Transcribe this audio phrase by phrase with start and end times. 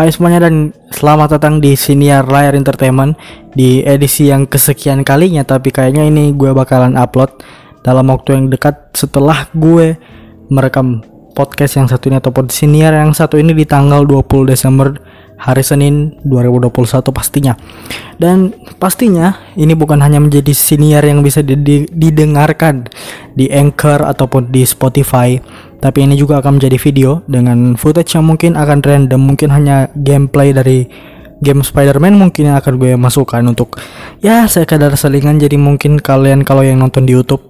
[0.00, 3.20] Hai semuanya dan selamat datang di Siniar Layar Entertainment
[3.52, 7.28] di edisi yang kesekian kalinya tapi kayaknya ini gue bakalan upload
[7.84, 10.00] dalam waktu yang dekat setelah gue
[10.48, 11.04] merekam
[11.36, 14.96] podcast yang satu ini ataupun Siniar yang satu ini di tanggal 20 Desember
[15.40, 17.56] hari Senin 2021 pastinya.
[18.20, 22.84] Dan pastinya ini bukan hanya menjadi siniar yang bisa didengarkan
[23.32, 25.40] di Anchor ataupun di Spotify,
[25.80, 30.52] tapi ini juga akan menjadi video dengan footage yang mungkin akan random, mungkin hanya gameplay
[30.52, 30.84] dari
[31.40, 33.80] game Spider-Man mungkin yang akan gue masukkan untuk
[34.20, 37.40] ya saya kadar selingan jadi mungkin kalian kalau yang nonton di YouTube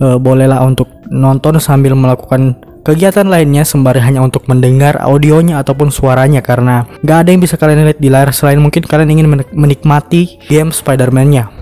[0.00, 2.56] uh, bolehlah untuk nonton sambil melakukan
[2.88, 7.84] Kegiatan lainnya sembari hanya untuk mendengar audionya ataupun suaranya karena gak ada yang bisa kalian
[7.84, 11.52] lihat di layar selain mungkin kalian ingin menikmati game Spider-Man-nya.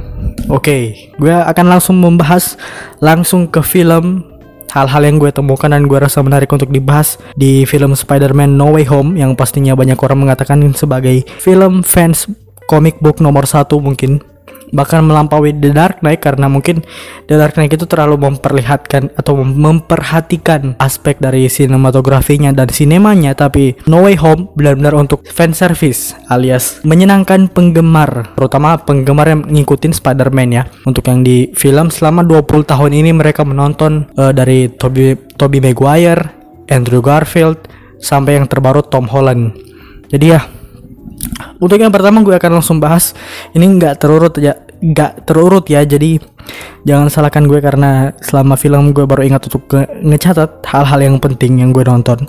[0.47, 0.83] Oke, okay,
[1.19, 2.55] gue akan langsung membahas
[3.03, 4.23] langsung ke film
[4.71, 8.87] hal-hal yang gue temukan dan gue rasa menarik untuk dibahas di film Spider-Man No Way
[8.87, 12.31] Home yang pastinya banyak orang mengatakan sebagai film fans
[12.71, 14.23] comic book nomor satu mungkin
[14.71, 16.83] bahkan melampaui The Dark Knight karena mungkin
[17.27, 24.07] The Dark Knight itu terlalu memperlihatkan atau memperhatikan aspek dari sinematografinya dan sinemanya tapi No
[24.07, 30.63] Way Home benar-benar untuk fan service alias menyenangkan penggemar terutama penggemar yang ngikutin Spider-Man ya.
[30.87, 36.31] Untuk yang di film selama 20 tahun ini mereka menonton uh, dari Tobey Tobey Maguire,
[36.71, 37.67] Andrew Garfield
[37.99, 39.57] sampai yang terbaru Tom Holland.
[40.07, 40.41] Jadi ya
[41.61, 43.13] untuk yang pertama gue akan langsung bahas
[43.53, 46.21] ini nggak terurut ya nggak terurut ya jadi
[46.87, 49.67] jangan salahkan gue karena selama film gue baru ingat untuk
[50.05, 52.29] ngecatat hal-hal yang penting yang gue nonton.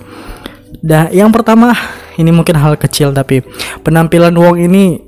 [0.78, 1.74] Dan yang pertama
[2.18, 3.42] ini mungkin hal kecil tapi
[3.82, 4.98] penampilan Wong ini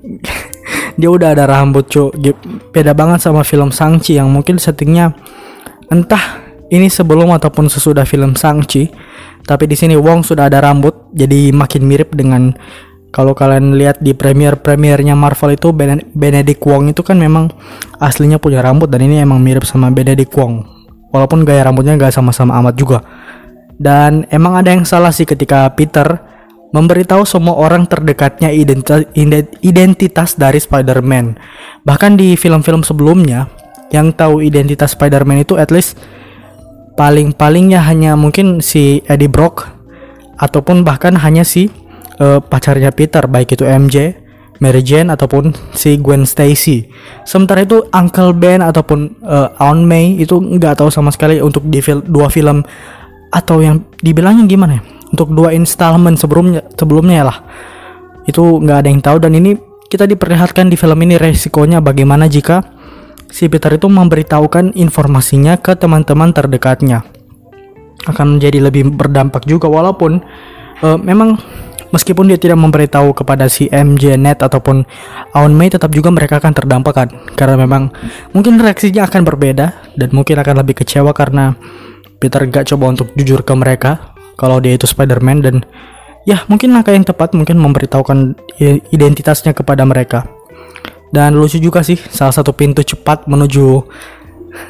[1.01, 2.35] dia udah ada rambut cuy
[2.75, 5.15] beda banget sama film Sangchi yang mungkin settingnya
[5.91, 8.91] entah ini sebelum ataupun sesudah film Sangchi
[9.47, 12.55] tapi di sini Wong sudah ada rambut jadi makin mirip dengan
[13.11, 15.75] kalau kalian lihat di premier-premiernya Marvel itu
[16.15, 17.51] Benedict Wong itu kan memang
[17.99, 20.63] aslinya punya rambut dan ini emang mirip sama Benedict Wong.
[21.11, 23.03] Walaupun gaya rambutnya gak sama-sama amat juga.
[23.75, 26.23] Dan emang ada yang salah sih ketika Peter
[26.71, 29.03] memberitahu semua orang terdekatnya identitas,
[29.59, 31.35] identitas dari Spider-Man.
[31.83, 33.51] Bahkan di film-film sebelumnya
[33.91, 35.99] yang tahu identitas Spider-Man itu at least
[36.95, 39.67] paling-palingnya hanya mungkin si Eddie Brock
[40.39, 41.75] ataupun bahkan hanya si
[42.21, 44.15] uh, pacarnya Peter baik itu MJ,
[44.61, 46.85] Mary Jane ataupun si Gwen Stacy.
[47.25, 51.81] Sementara itu Uncle Ben ataupun uh, Aunt May itu nggak tahu sama sekali untuk di
[51.81, 52.61] fil dua film
[53.33, 54.83] atau yang dibilangnya gimana ya?
[55.11, 57.39] Untuk dua installment sebelumnya sebelumnya lah.
[58.29, 59.57] Itu nggak ada yang tahu dan ini
[59.91, 62.63] kita diperlihatkan di film ini resikonya bagaimana jika
[63.27, 67.03] si Peter itu memberitahukan informasinya ke teman-teman terdekatnya.
[68.07, 70.21] Akan menjadi lebih berdampak juga walaupun
[70.85, 71.41] uh, memang
[71.91, 74.87] Meskipun dia tidak memberitahu kepada si MJ Net ataupun
[75.35, 77.91] Aun Mei tetap juga mereka akan terdampak kan karena memang
[78.31, 81.59] mungkin reaksinya akan berbeda dan mungkin akan lebih kecewa karena
[82.23, 85.57] Peter gak coba untuk jujur ke mereka kalau dia itu Spider-Man dan
[86.25, 88.39] ya mungkin langkah yang tepat mungkin memberitahukan
[88.93, 90.25] identitasnya kepada mereka.
[91.11, 93.83] Dan lucu juga sih salah satu pintu cepat menuju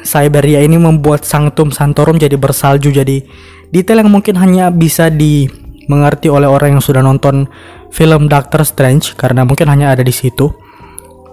[0.01, 3.21] Siberia ini membuat Sanctum Santorum jadi bersalju jadi
[3.69, 5.45] detail yang mungkin hanya bisa di
[5.89, 7.49] mengerti oleh orang yang sudah nonton
[7.89, 10.49] film Doctor Strange karena mungkin hanya ada di situ.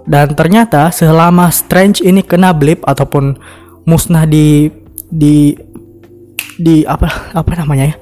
[0.09, 3.36] Dan ternyata selama Strange ini kena blip ataupun
[3.84, 4.72] musnah di
[5.09, 5.53] di
[6.56, 7.97] di apa apa namanya ya?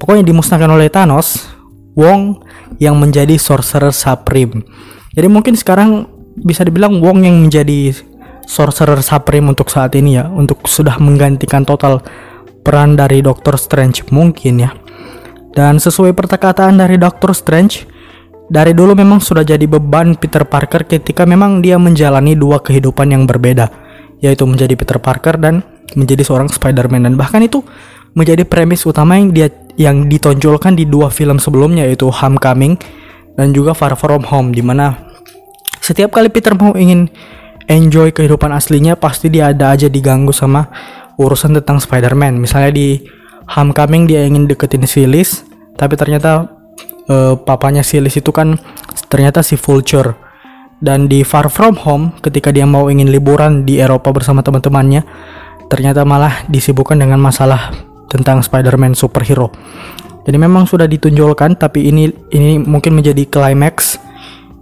[0.00, 1.46] Pokoknya dimusnahkan oleh Thanos,
[1.94, 2.42] Wong
[2.82, 4.66] yang menjadi Sorcerer Supreme.
[5.14, 7.94] Jadi mungkin sekarang bisa dibilang Wong yang menjadi
[8.48, 12.02] Sorcerer Supreme untuk saat ini ya, untuk sudah menggantikan total
[12.66, 14.74] peran dari Doctor Strange mungkin ya.
[15.52, 17.84] Dan sesuai perkataan dari Doctor Strange,
[18.48, 23.28] dari dulu memang sudah jadi beban Peter Parker ketika memang dia menjalani dua kehidupan yang
[23.28, 23.68] berbeda,
[24.24, 25.60] yaitu menjadi Peter Parker dan
[25.92, 27.60] menjadi seorang Spider-Man dan bahkan itu
[28.16, 32.76] menjadi premis utama yang dia yang ditonjolkan di dua film sebelumnya yaitu Homecoming
[33.36, 35.08] dan juga Far From Home di mana
[35.80, 37.08] setiap kali Peter mau ingin
[37.66, 40.68] enjoy kehidupan aslinya pasti dia ada aja diganggu sama
[41.16, 42.40] urusan tentang Spider-Man.
[42.40, 43.00] Misalnya di
[43.52, 45.44] Homecoming dia ingin deketin si Liz,
[45.76, 46.48] tapi ternyata
[47.12, 48.56] uh, papanya si Liz itu kan
[49.12, 50.16] ternyata si Vulture.
[50.82, 55.06] Dan di Far From Home ketika dia mau ingin liburan di Eropa bersama teman-temannya,
[55.70, 57.70] ternyata malah disibukkan dengan masalah
[58.10, 59.54] tentang Spider-Man superhero.
[60.22, 63.98] Jadi memang sudah ditunjukkan tapi ini ini mungkin menjadi climax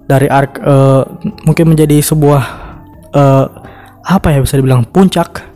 [0.09, 1.05] dari arc uh,
[1.45, 2.43] mungkin menjadi sebuah
[3.13, 3.47] uh,
[4.01, 5.50] apa ya bisa dibilang puncak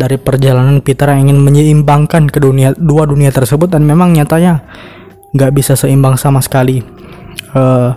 [0.00, 4.64] dari perjalanan Peter yang ingin menyeimbangkan ke dunia dua dunia tersebut dan memang nyatanya
[5.36, 6.80] nggak bisa seimbang sama sekali.
[7.52, 7.92] Uh,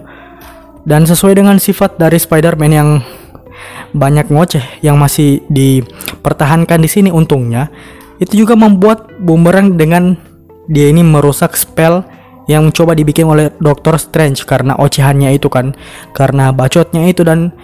[0.83, 3.00] dan sesuai dengan sifat dari Spider-Man yang
[3.95, 7.69] banyak ngoceh yang masih dipertahankan di sini untungnya
[8.17, 10.17] itu juga membuat Boomerang dengan
[10.67, 12.01] dia ini merusak spell
[12.49, 15.71] yang coba dibikin oleh Doctor Strange karena ocehannya itu kan
[16.11, 17.56] karena bacotnya itu dan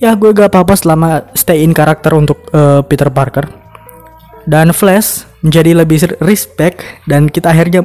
[0.00, 3.57] ya gue gak apa-apa selama stay in karakter untuk uh, Peter Parker
[4.48, 7.84] dan Flash menjadi lebih respect dan kita akhirnya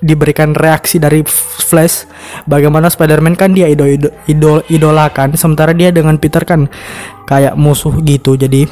[0.00, 2.08] diberikan reaksi dari Flash
[2.46, 6.70] bagaimana Spider-Man kan dia idol, idol, idol idolakan sementara dia dengan Peter kan
[7.28, 8.38] kayak musuh gitu.
[8.38, 8.64] Jadi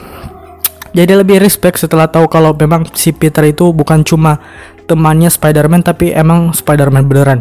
[0.96, 4.40] jadi lebih respect setelah tahu kalau memang si Peter itu bukan cuma
[4.88, 7.40] temannya Spider-Man tapi emang Spider-Man beneran.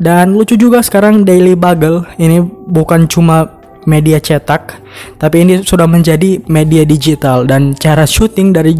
[0.00, 2.40] Dan lucu juga sekarang Daily Bugle ini
[2.70, 4.80] bukan cuma media cetak
[5.16, 8.76] tapi ini sudah menjadi media digital dan cara syuting dari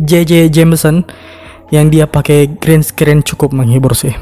[0.00, 1.04] JJ Jameson
[1.74, 4.14] yang dia pakai green screen cukup menghibur sih.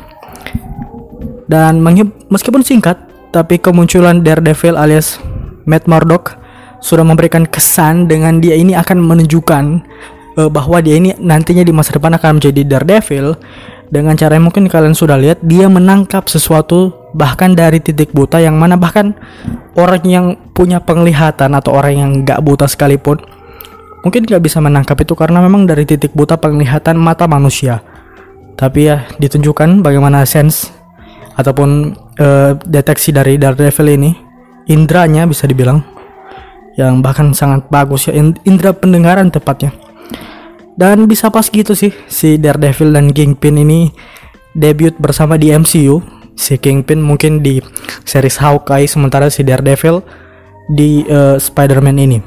[1.45, 1.85] Dan
[2.33, 2.97] meskipun singkat,
[3.29, 5.21] tapi kemunculan Daredevil alias
[5.69, 6.41] Matt Murdock
[6.81, 9.65] sudah memberikan kesan dengan dia ini akan menunjukkan
[10.41, 13.37] uh, bahwa dia ini nantinya di masa depan akan menjadi Daredevil
[13.93, 18.59] dengan cara yang mungkin kalian sudah lihat dia menangkap sesuatu bahkan dari titik buta yang
[18.59, 19.15] mana bahkan
[19.79, 23.23] orang yang punya penglihatan atau orang yang gak buta sekalipun
[24.05, 27.81] mungkin nggak bisa menangkap itu karena memang dari titik buta penglihatan mata manusia.
[28.55, 30.71] Tapi ya ditunjukkan bagaimana sense
[31.35, 34.13] ataupun uh, deteksi dari Daredevil ini,
[34.71, 35.83] indranya bisa dibilang
[36.79, 38.15] yang bahkan sangat bagus ya
[38.45, 39.73] indra pendengaran tepatnya.
[40.75, 43.91] Dan bisa pas gitu sih si Daredevil dan Kingpin ini
[44.55, 45.99] debut bersama di MCU.
[46.35, 47.63] Si Kingpin mungkin di
[48.03, 50.03] series Hawkeye sementara si Daredevil
[50.71, 52.19] di uh, Spider-Man ini.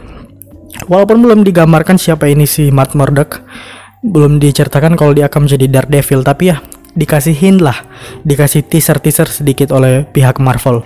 [0.86, 3.42] Walaupun belum digambarkan siapa ini si Matt Murdock,
[4.06, 6.62] belum diceritakan kalau dia akan menjadi Daredevil, tapi ya
[6.98, 7.78] dikasih hint lah,
[8.26, 10.82] dikasih teaser-teaser sedikit oleh pihak Marvel.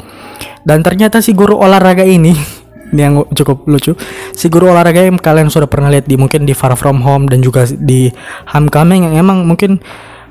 [0.68, 2.36] Dan ternyata si guru olahraga ini,
[2.92, 3.96] ini yang cukup lucu,
[4.36, 7.40] si guru olahraga yang kalian sudah pernah lihat di mungkin di Far From Home dan
[7.40, 8.12] juga di
[8.52, 9.80] Homecoming yang emang mungkin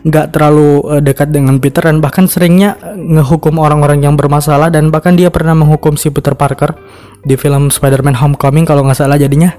[0.01, 5.13] nggak terlalu uh, dekat dengan Peter dan bahkan seringnya ngehukum orang-orang yang bermasalah dan bahkan
[5.13, 6.73] dia pernah menghukum si Peter Parker
[7.21, 9.53] di film Spider-Man Homecoming kalau nggak salah jadinya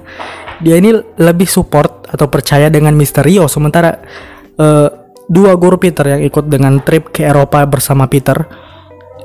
[0.58, 4.02] dia ini lebih support atau percaya dengan Misterio sementara
[4.58, 4.88] uh,
[5.30, 8.42] dua guru Peter yang ikut dengan trip ke Eropa bersama Peter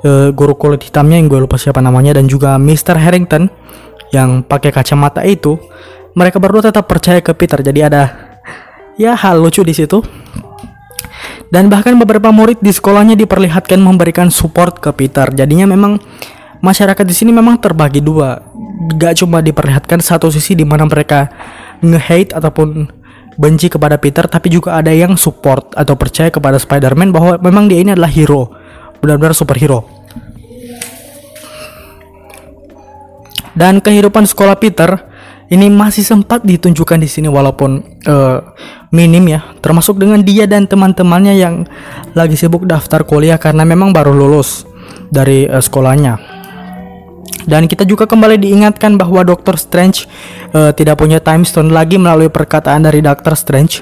[0.05, 2.93] uh, guru kulit hitamnya yang gue lupa siapa namanya dan juga Mr.
[3.01, 3.49] Harrington
[4.13, 5.57] yang pakai kacamata itu
[6.13, 8.03] mereka berdua tetap percaya ke Peter jadi ada
[9.01, 10.01] ya hal lucu di situ
[11.47, 15.31] dan bahkan beberapa murid di sekolahnya diperlihatkan memberikan support ke Peter.
[15.31, 15.99] Jadinya memang
[16.59, 18.43] masyarakat di sini memang terbagi dua.
[18.95, 21.31] Gak cuma diperlihatkan satu sisi di mana mereka
[21.79, 22.89] nge-hate ataupun
[23.37, 27.79] benci kepada Peter, tapi juga ada yang support atau percaya kepada Spider-Man bahwa memang dia
[27.79, 28.49] ini adalah hero,
[28.97, 29.85] benar-benar superhero.
[33.57, 34.89] Dan kehidupan sekolah Peter
[35.49, 38.37] ini masih sempat ditunjukkan di sini walaupun uh,
[38.91, 39.43] minim ya.
[39.59, 41.67] Termasuk dengan dia dan teman-temannya yang
[42.13, 44.63] lagi sibuk daftar kuliah karena memang baru lulus
[45.11, 46.37] dari uh, sekolahnya.
[47.47, 50.03] Dan kita juga kembali diingatkan bahwa Doctor Strange
[50.51, 53.79] uh, tidak punya time stone lagi melalui perkataan dari Doctor Strange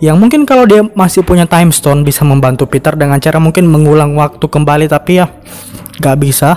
[0.00, 4.16] yang mungkin kalau dia masih punya time stone bisa membantu Peter dengan cara mungkin mengulang
[4.16, 5.28] waktu kembali tapi ya
[6.00, 6.56] gak bisa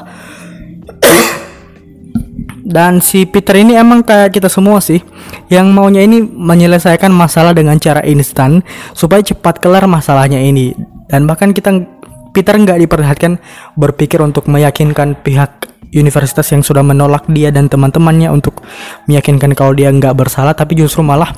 [2.63, 5.03] dan si Peter ini emang kayak kita semua sih
[5.51, 8.63] yang maunya ini menyelesaikan masalah dengan cara instan
[8.95, 10.71] supaya cepat kelar masalahnya ini.
[11.11, 11.83] Dan bahkan kita
[12.31, 13.37] Peter nggak diperlihatkan
[13.77, 18.65] berpikir untuk meyakinkan pihak universitas yang sudah menolak dia dan teman-temannya untuk
[19.05, 21.29] meyakinkan kalau dia nggak bersalah tapi justru malah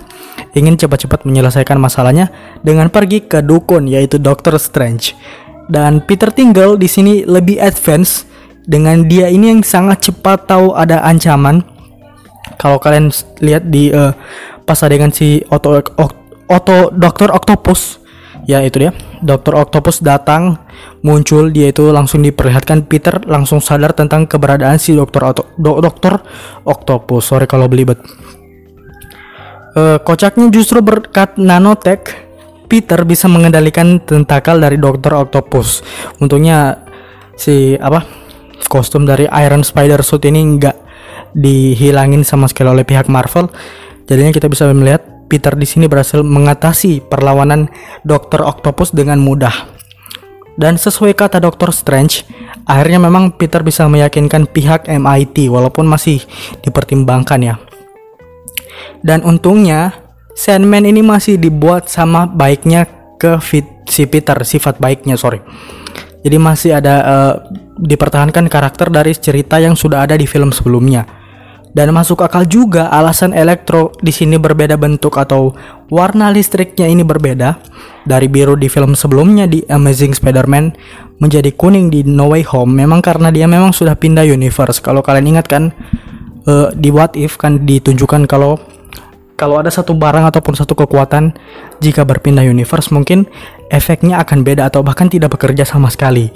[0.56, 2.32] ingin cepat-cepat menyelesaikan masalahnya
[2.64, 5.18] dengan pergi ke dukun yaitu Doctor Strange.
[5.66, 8.35] Dan Peter tinggal di sini lebih advance
[8.66, 11.62] dengan dia ini yang sangat cepat tahu ada ancaman.
[12.58, 13.10] Kalau kalian
[13.42, 14.14] lihat di uh,
[14.66, 15.82] pas adegan si Otto
[16.50, 18.02] Otto Dokter Octopus.
[18.46, 18.92] Ya itu dia.
[19.26, 20.62] Dokter Octopus datang
[21.02, 22.86] muncul dia itu langsung diperlihatkan.
[22.86, 26.22] Peter langsung sadar tentang keberadaan si Dokter Otto Do, Dokter
[26.62, 27.22] Octopus.
[27.26, 27.98] Sorry kalau belibet.
[29.76, 32.16] Uh, kocaknya justru berkat nanotech
[32.70, 35.82] Peter bisa mengendalikan tentakel dari Dokter Octopus.
[36.22, 36.86] Untungnya
[37.36, 38.25] si apa
[38.68, 40.78] kostum dari Iron Spider suit ini nggak
[41.36, 43.52] dihilangin sama sekali oleh pihak Marvel.
[44.06, 47.68] Jadinya kita bisa melihat Peter di sini berhasil mengatasi perlawanan
[48.06, 48.46] Dr.
[48.46, 49.74] Octopus dengan mudah.
[50.56, 51.76] Dan sesuai kata Dr.
[51.76, 52.24] Strange,
[52.64, 56.24] akhirnya memang Peter bisa meyakinkan pihak MIT walaupun masih
[56.64, 57.56] dipertimbangkan ya.
[59.04, 60.06] Dan untungnya
[60.36, 63.40] Sandman ini masih dibuat sama baiknya ke
[63.88, 65.40] si Peter, sifat baiknya sorry.
[66.26, 67.34] Jadi masih ada uh,
[67.78, 71.06] dipertahankan karakter dari cerita yang sudah ada di film sebelumnya.
[71.76, 75.52] Dan masuk akal juga alasan elektro di sini berbeda bentuk atau
[75.92, 77.60] warna listriknya ini berbeda
[78.08, 80.72] dari biru di film sebelumnya di Amazing Spider-Man
[81.20, 84.80] menjadi kuning di No Way Home memang karena dia memang sudah pindah universe.
[84.80, 85.76] Kalau kalian ingat kan
[86.48, 88.56] uh, di What If kan ditunjukkan kalau
[89.36, 91.36] kalau ada satu barang ataupun satu kekuatan
[91.84, 93.28] jika berpindah universe mungkin
[93.70, 96.30] efeknya akan beda atau bahkan tidak bekerja sama sekali.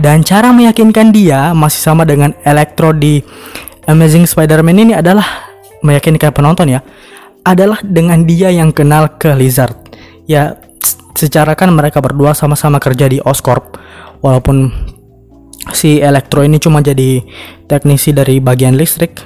[0.00, 3.20] Dan cara meyakinkan dia masih sama dengan Electro di
[3.84, 5.50] Amazing Spider-Man ini adalah
[5.84, 6.80] meyakinkan penonton ya
[7.40, 9.76] adalah dengan dia yang kenal ke Lizard.
[10.28, 10.56] Ya
[11.16, 13.76] secara kan mereka berdua sama-sama kerja di Oscorp
[14.24, 14.72] walaupun
[15.72, 17.20] si Electro ini cuma jadi
[17.68, 19.20] teknisi dari bagian listrik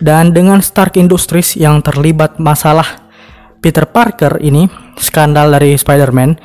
[0.00, 3.10] dan dengan Stark Industries yang terlibat masalah
[3.60, 4.64] Peter Parker ini
[5.00, 6.36] skandal dari Spider-Man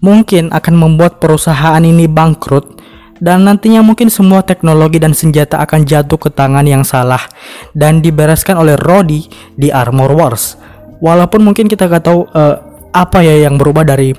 [0.00, 2.78] mungkin akan membuat perusahaan ini bangkrut
[3.18, 7.20] dan nantinya mungkin semua teknologi dan senjata akan jatuh ke tangan yang salah
[7.74, 9.26] dan dibereskan oleh Rhodey
[9.58, 10.54] di Armor Wars.
[11.02, 12.56] Walaupun mungkin kita gak tahu uh,
[12.94, 14.14] apa ya yang berubah dari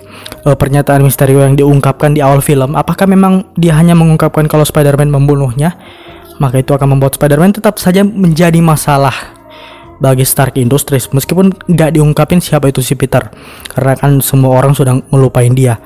[0.46, 2.76] uh, pernyataan Mysterio yang diungkapkan di awal film.
[2.76, 5.80] Apakah memang dia hanya mengungkapkan kalau Spider-Man membunuhnya?
[6.40, 9.39] Maka itu akan membuat Spider-Man tetap saja menjadi masalah
[10.00, 11.12] bagi Stark Industries.
[11.12, 13.30] Meskipun nggak diungkapin siapa itu si Peter
[13.72, 15.78] karena kan semua orang sudah melupain dia.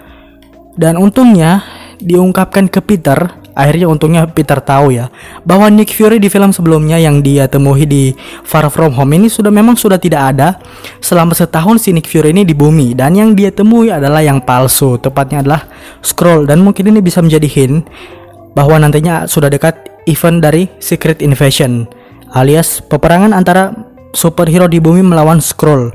[0.73, 1.61] Dan untungnya
[2.01, 5.13] diungkapkan ke Peter akhirnya untungnya Peter tahu ya
[5.45, 8.09] bahwa Nick Fury di film sebelumnya yang dia temui di
[8.41, 10.57] Far From Home ini sudah memang sudah tidak ada.
[10.97, 14.97] Selama setahun si Nick Fury ini di bumi dan yang dia temui adalah yang palsu
[14.97, 15.69] tepatnya adalah
[16.01, 17.85] scroll dan mungkin ini bisa menjadi hint
[18.57, 19.77] bahwa nantinya sudah dekat
[20.09, 21.85] event dari Secret Invasion
[22.33, 25.91] alias peperangan antara superhero di bumi melawan scroll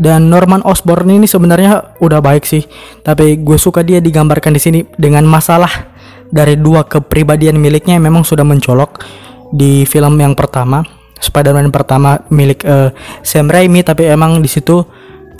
[0.00, 2.64] dan Norman Osborn ini sebenarnya udah baik sih
[3.04, 5.92] tapi gue suka dia digambarkan di sini dengan masalah
[6.32, 9.04] dari dua kepribadian miliknya yang memang sudah mencolok
[9.52, 10.80] di film yang pertama.
[11.22, 12.90] Spider-Man pertama milik uh,
[13.22, 14.82] Sam Raimi tapi emang di situ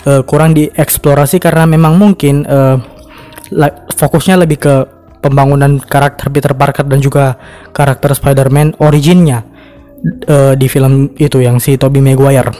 [0.07, 2.79] uh, kurang dieksplorasi karena memang mungkin uh,
[3.91, 4.73] fokusnya lebih ke
[5.19, 7.35] pembangunan karakter Peter Parker dan juga
[7.75, 9.43] karakter Spider-Man originnya
[10.29, 12.51] uh, di film itu yang si Tobey Maguire.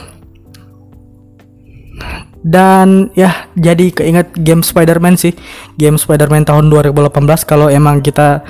[2.44, 5.32] Dan ya jadi keinget game Spider-Man sih.
[5.80, 7.08] Game Spider-Man tahun 2018
[7.48, 8.44] kalau emang kita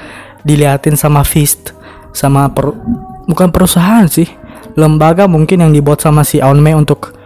[0.45, 1.73] diliatin sama Fist
[2.15, 2.71] sama per,
[3.27, 4.29] bukan perusahaan sih
[4.79, 7.17] lembaga mungkin yang dibuat sama si Aun Mei untuk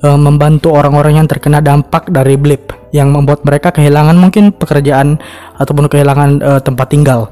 [0.00, 5.20] uh, membantu orang-orang yang terkena dampak dari blip yang membuat mereka kehilangan mungkin pekerjaan
[5.60, 7.28] ataupun kehilangan uh, tempat tinggal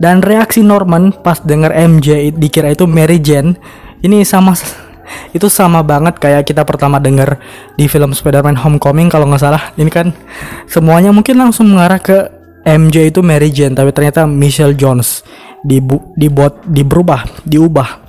[0.00, 3.54] dan reaksi Norman pas dengar MJ dikira itu Mary Jane
[4.00, 4.56] ini sama
[5.36, 7.36] itu sama banget kayak kita pertama dengar
[7.76, 9.62] di film Spider-Man Homecoming kalau nggak salah.
[9.76, 10.16] Ini kan
[10.64, 12.32] semuanya mungkin langsung mengarah ke
[12.64, 15.20] MJ itu Mary Jane tapi ternyata Michelle Jones
[15.60, 18.08] dibu dibuat diberubah diubah.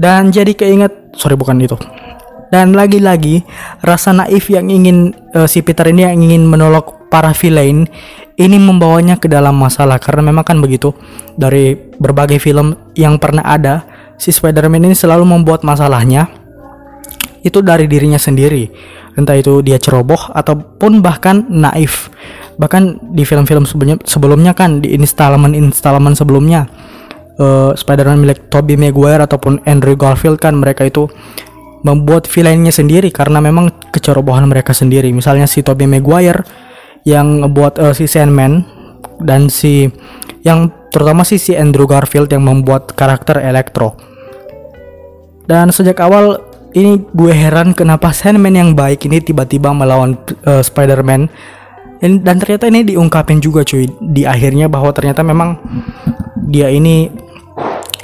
[0.00, 1.76] Dan jadi keinget sorry bukan itu
[2.50, 3.46] dan lagi-lagi
[3.80, 7.86] rasa naif yang ingin uh, si Peter ini yang ingin menolong para villain
[8.38, 10.02] ini membawanya ke dalam masalah.
[10.02, 10.94] Karena memang kan begitu
[11.38, 13.86] dari berbagai film yang pernah ada
[14.18, 16.28] si Spider-Man ini selalu membuat masalahnya
[17.40, 18.68] itu dari dirinya sendiri.
[19.16, 22.12] Entah itu dia ceroboh ataupun bahkan naif.
[22.60, 23.64] Bahkan di film-film
[24.04, 26.68] sebelumnya, kan di installment-installment sebelumnya
[27.40, 31.08] uh, Spider-Man milik Tobey Maguire ataupun Andrew Garfield kan mereka itu
[31.80, 36.44] membuat villainnya sendiri karena memang kecerobohan mereka sendiri misalnya si Tobey Maguire
[37.08, 38.64] yang membuat uh, si Sandman
[39.20, 39.88] dan si
[40.44, 43.96] yang terutama sih si Andrew Garfield yang membuat karakter Electro
[45.50, 50.14] dan sejak awal ini gue heran kenapa Sandman yang baik ini tiba-tiba melawan
[50.46, 51.26] uh, Spider-Man.
[52.00, 55.60] Dan ternyata ini diungkapin juga cuy di akhirnya bahwa ternyata memang
[56.48, 57.12] dia ini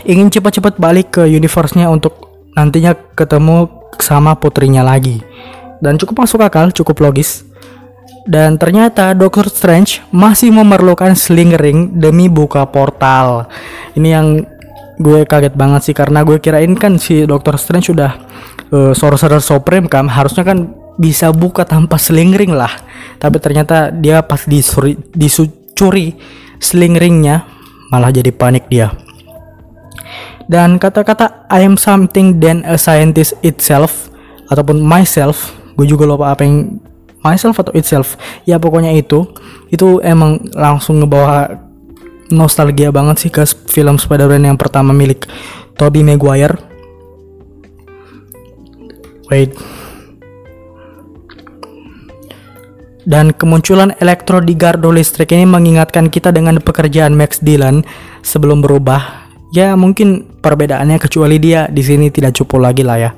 [0.05, 2.26] ingin cepat-cepat balik ke universe-nya untuk
[2.57, 3.69] nantinya ketemu
[4.01, 5.21] sama putrinya lagi.
[5.79, 7.45] Dan cukup masuk akal, cukup logis.
[8.27, 13.47] Dan ternyata Doctor Strange masih memerlukan sling ring demi buka portal.
[13.95, 14.27] Ini yang
[14.97, 18.17] gue kaget banget sih karena gue kirain kan si Doctor Strange sudah
[18.73, 22.73] uh, Sorcerer Supreme kan harusnya kan bisa buka tanpa sling ring lah
[23.21, 26.17] tapi ternyata dia pas disuri, disucuri
[26.57, 27.45] sling ringnya
[27.93, 28.89] malah jadi panik dia
[30.47, 34.11] dan kata-kata I am something than a scientist itself
[34.51, 36.79] ataupun myself gue juga lupa apa yang
[37.21, 38.15] myself atau itself
[38.47, 39.27] ya pokoknya itu
[39.75, 41.67] itu emang langsung ngebawa
[42.31, 45.27] nostalgia banget sih ke film Spider-Man yang pertama milik
[45.77, 46.57] Tobey Maguire.
[49.31, 49.53] Wait.
[53.07, 57.87] Dan kemunculan elektro di gardu listrik ini mengingatkan kita dengan pekerjaan Max Dillon
[58.27, 59.26] sebelum berubah.
[59.55, 63.11] Ya mungkin perbedaannya kecuali dia di sini tidak cupu lagi lah ya.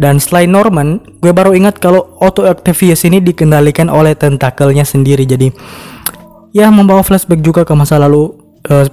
[0.00, 5.28] Dan selain Norman, gue baru ingat kalau Otto Octavius ini dikendalikan oleh tentakelnya sendiri.
[5.28, 5.52] Jadi
[6.56, 8.32] ya membawa flashback juga ke masa lalu
[8.68, 8.88] uh,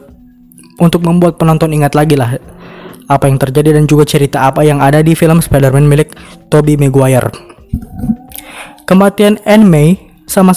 [0.79, 2.39] untuk membuat penonton ingat lagi lah
[3.09, 6.15] apa yang terjadi dan juga cerita apa yang ada di film Spider-Man milik
[6.47, 7.33] Tobey Maguire.
[8.85, 9.97] Kematian Anne May
[10.29, 10.53] sama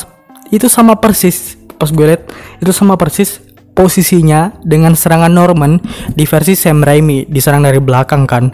[0.52, 2.22] itu sama persis pas gue liat
[2.62, 3.41] itu sama persis
[3.72, 5.80] posisinya dengan serangan Norman
[6.12, 8.52] di versi Sam Raimi diserang dari belakang kan.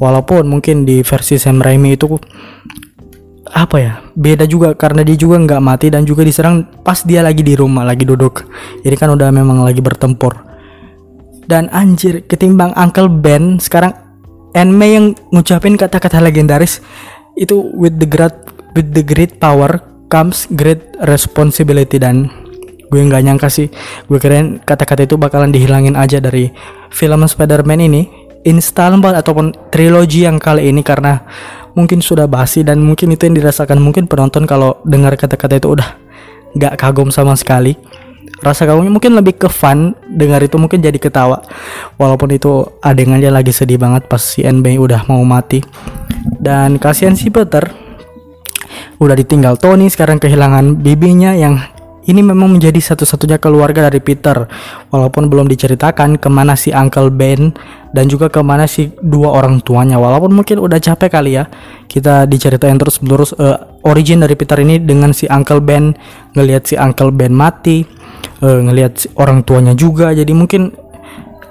[0.00, 2.06] Walaupun mungkin di versi Sam Raimi itu
[3.50, 7.42] apa ya beda juga karena dia juga nggak mati dan juga diserang pas dia lagi
[7.42, 8.46] di rumah lagi duduk.
[8.86, 10.48] Jadi kan udah memang lagi bertempur.
[11.50, 13.90] Dan anjir ketimbang Uncle Ben sekarang
[14.50, 16.82] Enme yang ngucapin kata-kata legendaris
[17.38, 18.34] itu with the great
[18.74, 19.78] with the great power
[20.10, 22.26] comes great responsibility dan
[22.90, 23.70] gue nggak nyangka sih.
[24.10, 26.50] Gue keren kata-kata itu bakalan dihilangin aja dari
[26.90, 28.02] film Spider-Man ini.
[28.40, 31.20] Installment ataupun trilogi yang kali ini karena
[31.76, 33.78] mungkin sudah basi dan mungkin itu yang dirasakan.
[33.78, 35.88] Mungkin penonton kalau dengar kata-kata itu udah
[36.58, 37.78] nggak kagum sama sekali.
[38.40, 41.44] Rasa kagumnya mungkin lebih ke fun dengar itu mungkin jadi ketawa.
[42.00, 45.60] Walaupun itu adegannya lagi sedih banget pas si NB udah mau mati.
[46.40, 47.68] Dan kasihan si Peter
[48.96, 51.60] udah ditinggal Tony sekarang kehilangan bibinya yang
[52.08, 54.48] ini memang menjadi satu-satunya keluarga dari Peter
[54.88, 57.52] walaupun belum diceritakan ke mana si Uncle Ben
[57.92, 60.00] dan juga ke mana si dua orang tuanya.
[60.00, 61.44] Walaupun mungkin udah capek kali ya
[61.90, 65.92] kita diceritain terus menerus uh, origin dari Peter ini dengan si Uncle Ben
[66.32, 67.84] ngelihat si Uncle Ben mati
[68.40, 70.16] uh, ngelihat si orang tuanya juga.
[70.16, 70.72] Jadi mungkin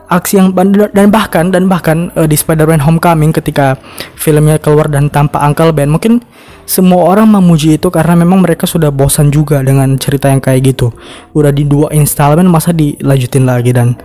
[0.10, 0.58] aksi yang
[0.90, 3.78] dan bahkan dan bahkan uh, di Spider-Man Homecoming ketika
[4.18, 6.26] filmnya keluar dan tanpa Uncle Ben mungkin
[6.70, 10.94] semua orang memuji itu karena memang mereka sudah bosan juga dengan cerita yang kayak gitu.
[11.34, 13.98] Udah di dua installment masa dilanjutin lagi dan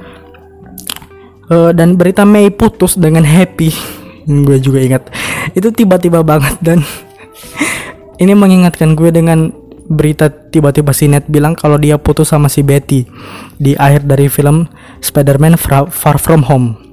[1.53, 3.69] uh, dan berita Mei putus dengan happy.
[4.49, 5.13] Gue juga ingat.
[5.53, 6.81] Itu tiba-tiba banget dan
[8.25, 9.53] ini mengingatkan gue dengan
[9.85, 13.05] berita tiba-tiba si Ned bilang kalau dia putus sama si Betty
[13.61, 14.65] di akhir dari film
[15.05, 15.61] Spider-Man
[15.93, 16.84] Far From Home.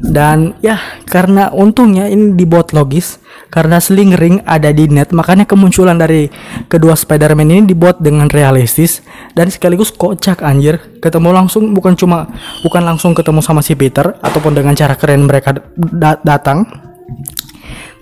[0.00, 3.20] Dan ya karena untungnya ini dibuat logis
[3.52, 6.30] karena sling ring ada di net makanya kemunculan dari
[6.72, 9.04] kedua Spider-Man ini dibuat dengan realistis
[9.36, 10.80] dan sekaligus kocak anjir.
[11.04, 12.28] Ketemu langsung bukan cuma
[12.64, 16.64] bukan langsung ketemu sama si Peter ataupun dengan cara keren mereka da datang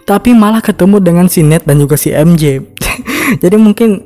[0.08, 2.64] tapi malah ketemu dengan si Ned dan juga si MJ
[3.44, 4.00] jadi mungkin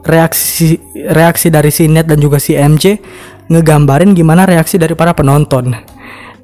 [0.00, 2.96] reaksi reaksi dari si Net dan juga si MC
[3.52, 5.76] ngegambarin gimana reaksi dari para penonton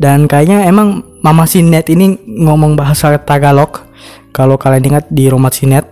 [0.01, 3.85] dan kayaknya emang mama si Net ini ngomong bahasa Tagalog.
[4.33, 5.85] Kalau kalian ingat di rumah si Net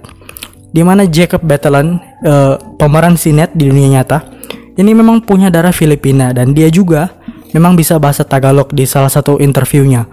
[0.73, 4.25] di mana Jacob Batalon uh, pemeran si Net di dunia nyata
[4.79, 7.12] ini memang punya darah Filipina dan dia juga
[7.53, 10.09] memang bisa bahasa Tagalog di salah satu interviewnya.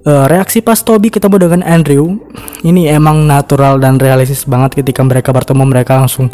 [0.00, 2.16] Uh, reaksi pas Toby ketemu dengan Andrew
[2.64, 6.32] ini emang natural dan realistis banget ketika mereka bertemu mereka langsung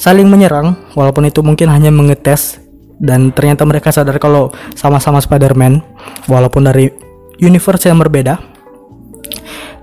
[0.00, 2.56] saling menyerang walaupun itu mungkin hanya mengetes
[2.98, 5.82] dan ternyata mereka sadar kalau sama-sama Spider-Man
[6.26, 6.90] walaupun dari
[7.38, 8.38] universe yang berbeda.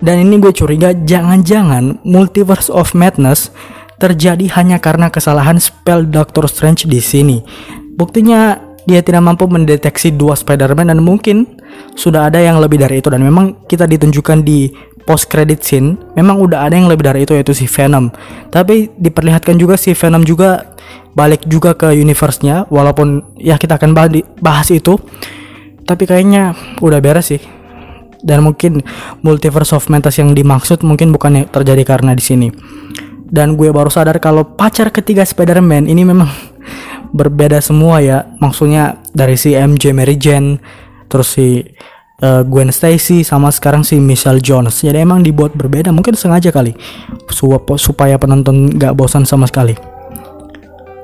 [0.03, 3.49] Dan ini gue curiga jangan-jangan multiverse of madness
[3.95, 7.39] terjadi hanya karena kesalahan spell Doctor Strange di sini.
[7.95, 11.57] Buktinya dia tidak mampu mendeteksi dua Spider-Man dan mungkin
[11.95, 13.07] sudah ada yang lebih dari itu.
[13.07, 14.69] Dan memang kita ditunjukkan di
[15.05, 18.09] post credit scene memang udah ada yang lebih dari itu yaitu si Venom.
[18.49, 20.75] Tapi diperlihatkan juga si Venom juga
[21.15, 23.95] balik juga ke universe-nya walaupun ya kita akan
[24.41, 24.97] bahas, itu.
[25.85, 27.41] Tapi kayaknya udah beres sih.
[28.25, 28.81] Dan mungkin
[29.21, 32.49] multiverse of madness yang dimaksud mungkin bukan terjadi karena di sini.
[33.29, 36.33] Dan gue baru sadar kalau pacar ketiga Spider-Man ini memang
[37.19, 38.25] berbeda semua ya.
[38.41, 40.57] Maksudnya dari si MJ Mary Jane
[41.05, 41.61] terus si
[42.21, 44.83] uh, Gwen Stacy sama sekarang si Michelle Jones.
[44.85, 46.75] Jadi emang dibuat berbeda mungkin sengaja kali.
[47.79, 49.75] Supaya penonton gak bosan sama sekali.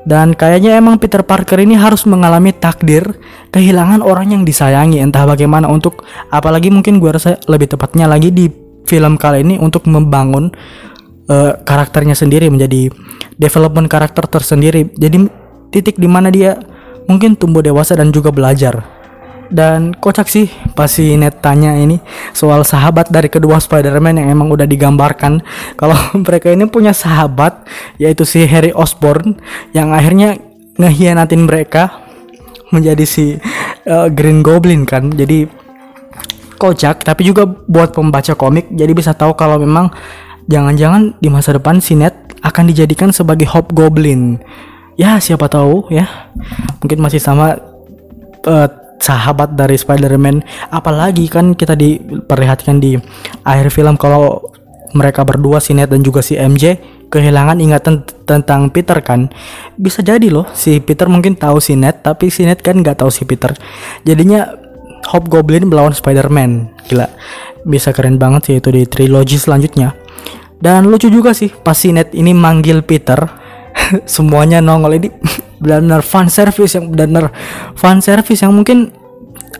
[0.01, 3.05] Dan kayaknya emang Peter Parker ini harus mengalami takdir
[3.53, 4.97] kehilangan orang yang disayangi.
[4.97, 8.49] Entah bagaimana untuk apalagi mungkin gue rasa lebih tepatnya lagi di
[8.89, 10.49] film kali ini untuk membangun
[11.29, 12.89] uh, karakternya sendiri menjadi
[13.37, 14.89] development karakter tersendiri.
[14.97, 15.29] Jadi
[15.69, 16.57] titik di mana dia
[17.05, 19.00] mungkin tumbuh dewasa dan juga belajar
[19.51, 21.99] dan kocak sih pas si Ned tanya ini
[22.31, 25.43] soal sahabat dari kedua Spider-Man yang emang udah digambarkan
[25.79, 27.67] kalau mereka ini punya sahabat
[27.99, 29.37] yaitu si Harry Osborn
[29.75, 30.39] yang akhirnya
[30.79, 32.01] ngehianatin mereka
[32.71, 33.35] menjadi si
[33.85, 35.45] uh, Green Goblin kan jadi
[36.55, 39.91] kocak tapi juga buat pembaca komik jadi bisa tahu kalau memang
[40.47, 44.41] jangan-jangan di masa depan si Ned akan dijadikan sebagai Hobgoblin.
[44.97, 46.09] Ya, siapa tahu ya.
[46.81, 47.57] Mungkin masih sama
[48.45, 48.67] uh,
[49.01, 50.45] sahabat dari Spider-Man.
[50.69, 52.95] Apalagi kan kita diperlihatkan di
[53.41, 54.45] akhir film kalau
[54.93, 56.77] mereka berdua si Ned dan juga si MJ
[57.11, 59.27] kehilangan ingatan tentang Peter kan.
[59.75, 63.09] Bisa jadi loh si Peter mungkin tahu si Ned tapi si Ned kan nggak tahu
[63.11, 63.51] si Peter.
[64.05, 64.47] Jadinya
[65.01, 66.71] Hobgoblin melawan Spider-Man.
[66.87, 67.09] Gila
[67.65, 69.97] bisa keren banget sih itu di trilogi selanjutnya.
[70.61, 73.17] Dan lucu juga sih pas si Ned ini manggil Peter
[74.05, 75.09] semuanya nongol ini
[75.61, 77.29] benar-benar fan service yang benar-benar
[77.77, 78.91] fan service yang mungkin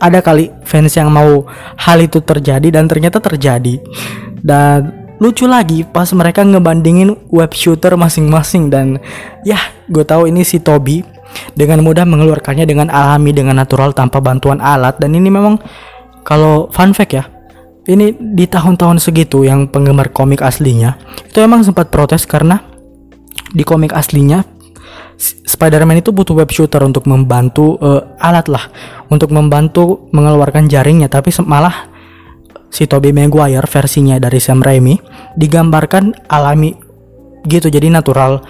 [0.02, 1.46] ada kali fans yang mau
[1.78, 3.78] hal itu terjadi dan ternyata terjadi.
[4.42, 8.98] Dan lucu lagi pas mereka ngebandingin web shooter masing-masing dan
[9.46, 11.06] ya gue tahu ini si Toby
[11.54, 14.98] dengan mudah mengeluarkannya dengan alami dengan natural tanpa bantuan alat.
[14.98, 15.62] Dan ini memang
[16.26, 17.24] kalau fun fact ya
[17.86, 20.94] ini di tahun-tahun segitu yang penggemar komik aslinya
[21.26, 22.62] itu emang sempat protes karena
[23.50, 24.46] di komik aslinya
[25.22, 28.66] Spider-Man itu butuh web shooter untuk membantu uh, alat lah.
[29.06, 31.06] Untuk membantu mengeluarkan jaringnya.
[31.06, 31.86] Tapi malah
[32.66, 34.98] si Tobey Maguire versinya dari Sam Raimi
[35.38, 36.74] digambarkan alami
[37.46, 37.70] gitu.
[37.70, 38.42] Jadi natural.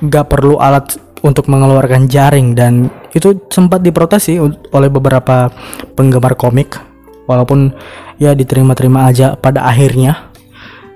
[0.00, 2.52] Gak perlu alat untuk mengeluarkan jaring.
[2.52, 5.48] Dan itu sempat diprotes sih oleh beberapa
[5.96, 6.76] penggemar komik.
[7.24, 7.72] Walaupun
[8.20, 10.28] ya diterima-terima aja pada akhirnya.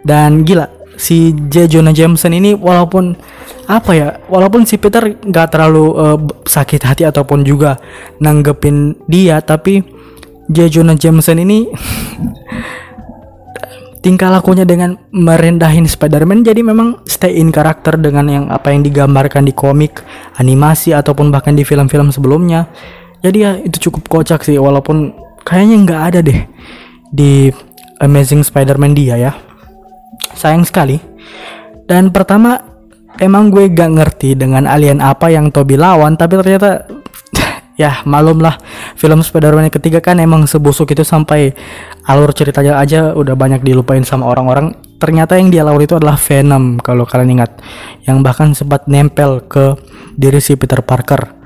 [0.05, 3.17] Dan gila si J Jonah Jameson ini walaupun
[3.65, 7.81] apa ya walaupun si Peter nggak terlalu uh, sakit hati ataupun juga
[8.21, 9.81] nanggepin dia tapi
[10.53, 11.69] J Jonah Jameson ini
[14.05, 19.49] tingkah lakunya dengan merendahin Spider-Man jadi memang stay in karakter dengan yang apa yang digambarkan
[19.49, 20.05] di komik,
[20.37, 22.69] animasi ataupun bahkan di film-film sebelumnya.
[23.25, 26.45] Jadi ya itu cukup kocak sih walaupun kayaknya nggak ada deh
[27.09, 27.49] di
[28.05, 29.33] Amazing Spider-Man dia ya.
[30.45, 31.01] Sayang sekali.
[31.89, 32.61] Dan pertama
[33.17, 36.85] emang gue gak ngerti dengan alien apa yang Toby lawan tapi ternyata
[37.81, 38.61] ya malum lah.
[39.01, 41.57] Film Spider-Man yang ketiga kan emang sebusuk itu sampai
[42.05, 44.77] alur ceritanya aja udah banyak dilupain sama orang-orang.
[45.01, 47.65] Ternyata yang dia lawan itu adalah Venom kalau kalian ingat.
[48.05, 49.81] Yang bahkan sempat nempel ke
[50.21, 51.41] diri si Peter Parker.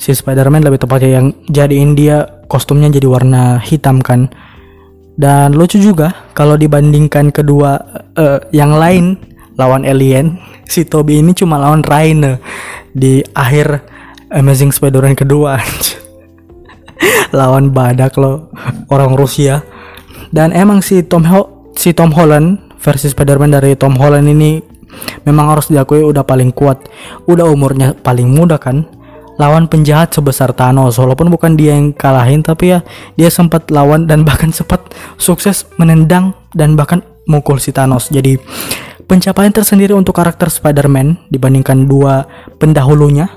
[0.00, 4.32] Si Spider-Man lebih tepatnya yang jadiin dia kostumnya jadi warna hitam kan
[5.18, 7.76] dan lucu juga kalau dibandingkan kedua
[8.14, 9.18] uh, yang lain
[9.60, 10.40] lawan alien,
[10.72, 12.40] si Toby ini cuma lawan Raine
[12.96, 13.84] di akhir
[14.30, 15.58] Amazing Spider-Man kedua.
[17.38, 18.52] lawan badak lo
[18.92, 19.64] orang Rusia.
[20.30, 24.62] Dan emang si Tom Ho si Tom Holland versi Spider-Man dari Tom Holland ini
[25.26, 26.86] memang harus diakui udah paling kuat.
[27.26, 28.86] Udah umurnya paling muda kan
[29.40, 31.00] lawan penjahat sebesar Thanos.
[31.00, 32.84] Walaupun bukan dia yang kalahin tapi ya
[33.16, 38.12] dia sempat lawan dan bahkan sempat sukses menendang dan bahkan mukul si Thanos.
[38.12, 38.36] Jadi
[39.08, 42.28] pencapaian tersendiri untuk karakter Spider-Man dibandingkan dua
[42.60, 43.32] pendahulunya.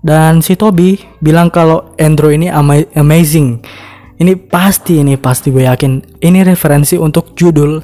[0.00, 3.62] Dan si Toby bilang kalau Andrew ini ama amazing.
[4.20, 7.80] Ini pasti ini pasti gue yakin ini referensi untuk judul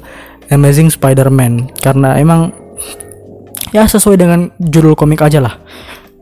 [0.53, 1.81] Amazing Spider-Man.
[1.81, 2.53] Karena emang
[3.73, 5.57] ya sesuai dengan judul komik aja lah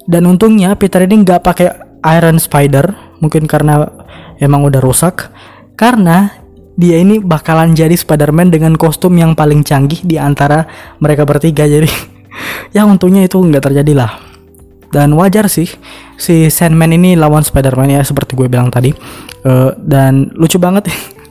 [0.05, 1.67] dan untungnya Peter ini nggak pakai
[2.05, 3.89] Iron Spider mungkin karena
[4.37, 5.33] emang udah rusak.
[5.75, 6.31] Karena
[6.75, 10.67] dia ini bakalan jadi Spider-Man dengan kostum yang paling canggih di antara
[11.01, 11.67] mereka bertiga.
[11.73, 11.87] Jadi
[12.75, 14.11] ya untungnya itu nggak terjadi lah.
[14.91, 15.67] Dan wajar sih
[16.15, 18.95] si Sandman ini lawan Spider-Man ya seperti gue bilang tadi.
[19.45, 20.89] Uh, dan lucu banget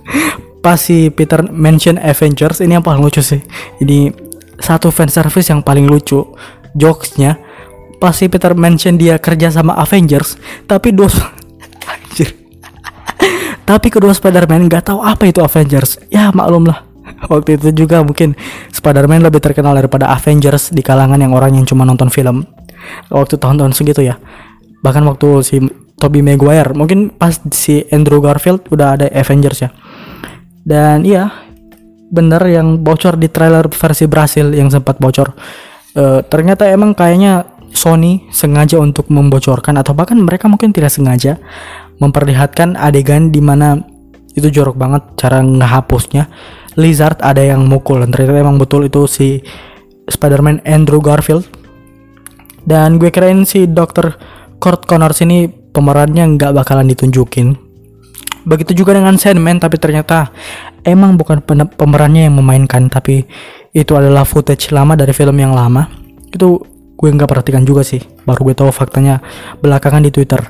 [0.64, 3.40] pas si Peter mention Avengers ini yang paling lucu sih.
[3.80, 4.12] Ini
[4.60, 6.24] satu fan service yang paling lucu
[6.76, 7.38] jokesnya
[8.04, 10.36] pasti Peter mention dia kerja sama Avengers
[10.68, 11.08] tapi dua
[11.92, 12.36] anjir.
[13.64, 15.96] Tapi kedua Spider-Man nggak tahu apa itu Avengers.
[16.12, 16.84] Ya maklum lah.
[17.32, 18.36] Waktu itu juga mungkin
[18.68, 22.44] Spider-Man lebih terkenal daripada Avengers di kalangan yang orang yang cuma nonton film.
[23.08, 24.20] Waktu tahun-tahun segitu ya.
[24.84, 25.56] Bahkan waktu si
[25.96, 29.72] Tobey Maguire mungkin pas si Andrew Garfield udah ada Avengers ya.
[30.60, 31.32] Dan iya
[32.12, 35.32] bener yang bocor di trailer versi Brasil yang sempat bocor.
[35.96, 41.42] Uh, ternyata emang kayaknya Sony sengaja untuk membocorkan atau bahkan mereka mungkin tidak sengaja
[41.98, 43.82] memperlihatkan adegan di mana
[44.34, 46.30] itu jorok banget cara ngehapusnya.
[46.74, 49.42] Lizard ada yang mukul dan ternyata emang betul itu si
[50.10, 51.46] Spider-Man Andrew Garfield.
[52.64, 54.16] Dan gue kirain si Dr.
[54.58, 57.54] Kurt Connors ini pemerannya nggak bakalan ditunjukin.
[58.44, 60.32] Begitu juga dengan Sandman tapi ternyata
[60.82, 61.40] emang bukan
[61.78, 63.24] pemerannya yang memainkan tapi
[63.72, 65.86] itu adalah footage lama dari film yang lama.
[66.34, 66.73] Itu
[67.04, 68.00] gue nggak perhatikan juga sih.
[68.24, 69.20] Baru gue tahu faktanya
[69.60, 70.40] belakangan di Twitter.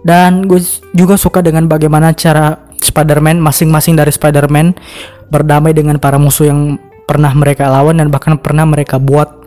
[0.00, 0.64] Dan gue
[0.96, 4.72] juga suka dengan bagaimana cara Spider-Man masing-masing dari Spider-Man
[5.28, 9.44] berdamai dengan para musuh yang pernah mereka lawan dan bahkan pernah mereka buat.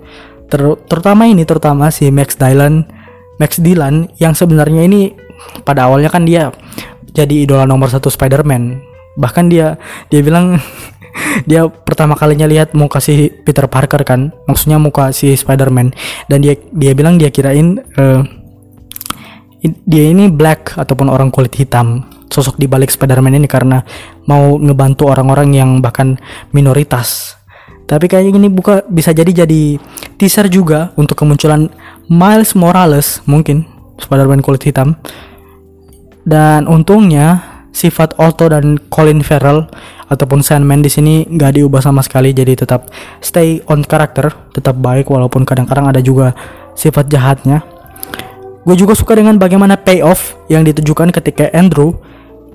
[0.49, 2.85] Ter terutama ini terutama si Max Dylan
[3.37, 5.13] Max Dylan yang sebenarnya ini
[5.63, 6.51] pada awalnya kan dia
[7.15, 8.83] jadi idola nomor satu Spider-Man.
[9.17, 9.79] Bahkan dia
[10.11, 10.59] dia bilang
[11.49, 15.93] dia pertama kalinya lihat muka si Peter Parker kan maksudnya muka si Spider-Man
[16.27, 18.21] dan dia dia bilang dia kirain uh,
[19.85, 23.83] dia ini black ataupun orang kulit hitam sosok di balik Spider-Man ini karena
[24.29, 26.15] mau ngebantu orang-orang yang bahkan
[26.55, 27.39] minoritas
[27.89, 29.81] tapi kayaknya ini buka bisa jadi jadi
[30.21, 31.73] teaser juga untuk kemunculan
[32.05, 33.65] Miles Morales mungkin
[33.97, 34.93] Spider-Man kulit hitam.
[36.21, 37.41] Dan untungnya
[37.73, 39.65] sifat Otto dan Colin Farrell
[40.09, 42.89] ataupun Sandman di sini nggak diubah sama sekali jadi tetap
[43.21, 46.33] stay on karakter, tetap baik walaupun kadang-kadang ada juga
[46.73, 47.61] sifat jahatnya.
[48.65, 51.95] Gue juga suka dengan bagaimana payoff yang ditujukan ketika Andrew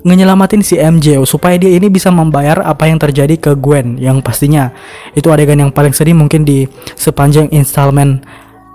[0.05, 4.69] ngenyelamatin si MJ supaya dia ini bisa membayar apa yang terjadi ke Gwen yang pastinya
[5.17, 8.21] itu adegan yang paling sedih mungkin di sepanjang installment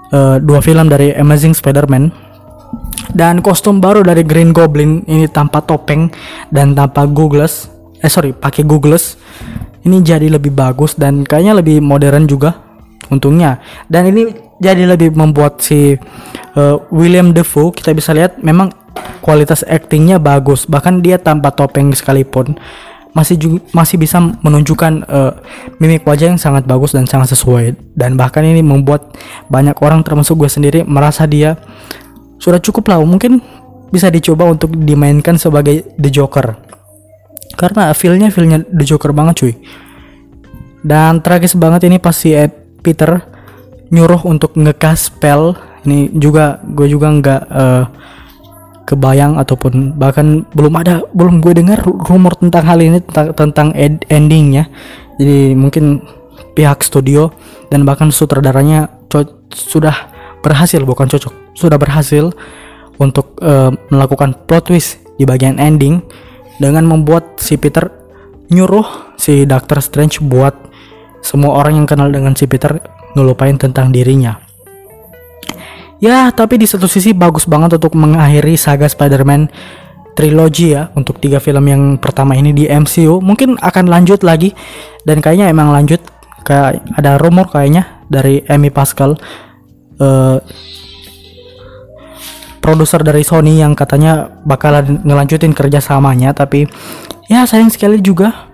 [0.10, 2.10] uh, dua film dari Amazing Spider-Man
[3.14, 6.10] dan kostum baru dari Green Goblin ini tanpa topeng
[6.50, 9.20] dan tanpa googles eh sorry pakai googles
[9.88, 12.70] ini jadi lebih bagus dan kayaknya lebih modern juga
[13.10, 13.60] untungnya.
[13.90, 15.96] Dan ini jadi lebih membuat si
[16.56, 18.72] uh, William Defoe kita bisa lihat memang
[19.24, 20.68] kualitas aktingnya bagus.
[20.68, 22.60] Bahkan dia tanpa topeng sekalipun
[23.10, 25.34] masih juga, masih bisa menunjukkan uh,
[25.82, 27.96] mimik wajah yang sangat bagus dan sangat sesuai.
[27.98, 29.16] Dan bahkan ini membuat
[29.50, 31.58] banyak orang termasuk gue sendiri merasa dia
[32.38, 33.02] sudah cukup lah.
[33.02, 33.42] Mungkin
[33.90, 36.79] bisa dicoba untuk dimainkan sebagai The Joker
[37.60, 39.54] karena feelnya feelnya The Joker banget cuy.
[40.80, 42.40] Dan tragis banget ini pasti si
[42.80, 43.20] Peter
[43.92, 47.84] nyuruh untuk ngekas spell ini juga gue juga nggak uh,
[48.88, 54.08] kebayang ataupun bahkan belum ada belum gue dengar rumor tentang hal ini tentang tentang ed,
[54.08, 54.72] endingnya.
[55.20, 56.00] Jadi mungkin
[56.56, 57.28] pihak studio
[57.68, 58.88] dan bahkan sutradaranya
[59.52, 59.94] sudah
[60.40, 62.32] berhasil bukan cocok sudah berhasil
[63.00, 66.00] untuk uh, melakukan plot twist di bagian ending
[66.60, 67.90] dengan membuat si Peter
[68.52, 70.54] nyuruh si Doctor Strange buat
[71.20, 72.80] semua orang yang kenal dengan si Peter
[73.16, 74.50] ngelupain tentang dirinya
[76.00, 79.52] Ya, tapi di satu sisi bagus banget untuk mengakhiri saga Spider-Man
[80.16, 83.20] trilogi ya untuk tiga film yang pertama ini di MCU.
[83.20, 84.56] Mungkin akan lanjut lagi
[85.04, 86.00] dan kayaknya emang lanjut.
[86.48, 89.20] Kayak ada rumor kayaknya dari Amy Pascal
[90.00, 90.40] uh,
[92.70, 96.70] produser dari Sony yang katanya bakalan ngelanjutin kerjasamanya tapi
[97.26, 98.46] ya sayang sekali juga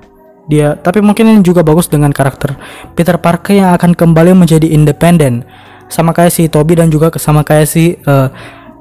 [0.48, 0.80] dia.
[0.80, 2.56] Tapi mungkin ini juga bagus dengan karakter
[2.96, 5.44] Peter Parker yang akan kembali menjadi independen
[5.92, 8.32] sama kayak si Toby dan juga sama kayak si uh,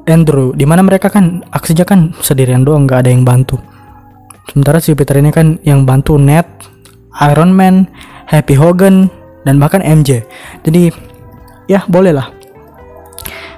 [0.07, 3.59] Andrew di mana mereka kan aksinya kan sendirian doang nggak ada yang bantu.
[4.47, 6.47] Sementara si Peter ini kan yang bantu Ned
[7.27, 7.91] Iron Man
[8.31, 9.11] Happy Hogan
[9.43, 10.25] dan bahkan MJ
[10.63, 10.95] jadi
[11.69, 12.29] ya boleh lah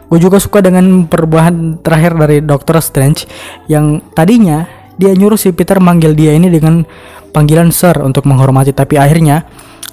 [0.07, 3.27] gue juga suka dengan perubahan terakhir dari Doctor Strange
[3.67, 4.67] yang tadinya
[4.97, 6.87] dia nyuruh si Peter manggil dia ini dengan
[7.35, 9.45] panggilan Sir untuk menghormati tapi akhirnya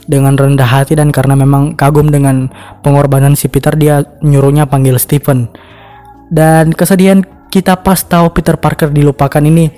[0.08, 2.52] dengan rendah hati dan karena memang kagum dengan
[2.84, 5.52] pengorbanan si Peter dia nyuruhnya panggil Stephen.
[6.28, 9.70] Dan kesedihan kita pas tahu Peter Parker dilupakan ini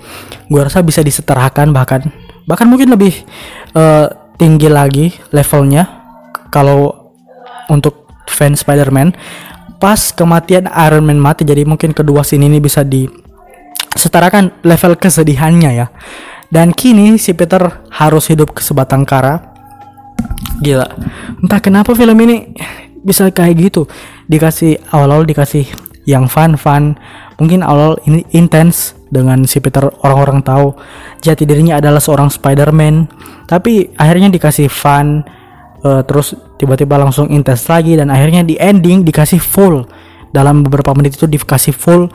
[0.48, 2.08] gue rasa bisa disetarakan bahkan
[2.48, 3.12] bahkan mungkin lebih
[3.76, 6.06] uh, tinggi lagi levelnya.
[6.50, 7.12] Kalau
[7.66, 9.12] untuk fans Spider-Man
[9.76, 15.86] pas kematian Iron Man mati jadi mungkin kedua scene ini bisa disetarakan level kesedihannya ya.
[16.46, 19.54] Dan kini si Peter harus hidup ke sebatang kara.
[20.62, 20.86] Gila.
[21.42, 22.54] Entah kenapa film ini
[23.02, 23.90] bisa kayak gitu.
[24.30, 25.66] Dikasih awal-awal dikasih
[26.06, 26.94] yang fun fun
[27.42, 30.74] mungkin awal ini intens dengan si Peter orang-orang tahu.
[31.22, 33.10] Jati dirinya adalah seorang Spider-Man.
[33.50, 35.26] Tapi akhirnya dikasih fun
[35.86, 39.86] uh, terus tiba-tiba langsung intens lagi dan akhirnya di ending dikasih full.
[40.34, 42.10] Dalam beberapa menit itu dikasih full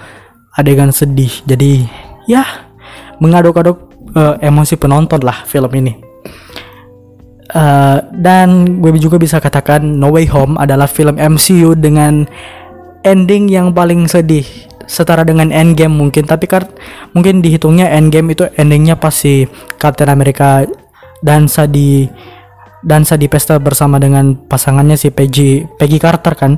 [0.59, 1.31] adegan sedih.
[1.47, 1.87] Jadi
[2.27, 2.67] ya
[3.23, 3.77] mengaduk-aduk
[4.13, 5.95] uh, emosi penonton lah film ini.
[7.51, 12.27] Uh, dan gue juga bisa katakan No Way Home adalah film MCU dengan
[13.03, 14.45] ending yang paling sedih.
[14.91, 16.67] Setara dengan Endgame mungkin tapi kan
[17.15, 19.47] mungkin dihitungnya Endgame itu endingnya pasti
[19.79, 20.67] Captain America
[21.23, 22.11] dansa di
[22.81, 26.57] dansa di pesta bersama dengan pasangannya si Peggy Peggy Carter kan.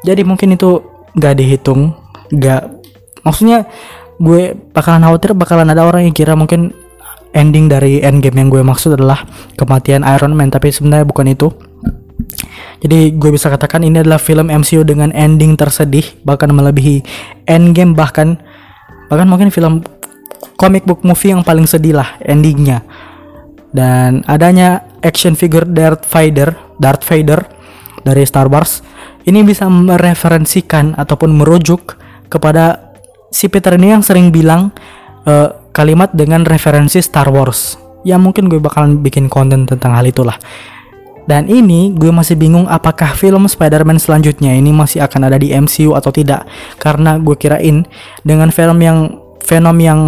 [0.00, 0.80] Jadi mungkin itu
[1.16, 1.92] gak dihitung
[2.30, 2.70] gak
[3.26, 3.66] maksudnya
[4.20, 6.70] gue bakalan khawatir bakalan ada orang yang kira mungkin
[7.34, 9.22] ending dari endgame yang gue maksud adalah
[9.54, 11.48] kematian Iron Man tapi sebenarnya bukan itu.
[12.80, 17.04] Jadi gue bisa katakan ini adalah film MCU dengan ending tersedih bahkan melebihi
[17.44, 18.40] endgame bahkan
[19.12, 19.84] bahkan mungkin film
[20.56, 22.80] comic book movie yang paling sedih lah endingnya
[23.70, 27.40] dan adanya action figure Darth Vader, Darth Vader
[28.02, 28.82] dari Star Wars
[29.28, 31.96] ini bisa mereferensikan ataupun merujuk
[32.32, 32.94] kepada
[33.28, 34.72] si Peter ini yang sering bilang
[35.28, 37.76] uh, kalimat dengan referensi Star Wars.
[38.00, 40.40] Ya mungkin gue bakalan bikin konten tentang hal itulah.
[41.28, 45.92] Dan ini gue masih bingung apakah film Spider-Man selanjutnya ini masih akan ada di MCU
[45.92, 46.48] atau tidak.
[46.80, 47.84] Karena gue kirain
[48.24, 48.98] dengan film yang
[49.44, 50.00] Venom yang